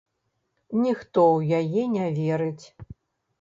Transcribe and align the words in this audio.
Ніхто 0.85 1.19
ў 1.25 1.59
яе 1.59 1.83
не 1.97 2.09
верыць. 2.17 2.65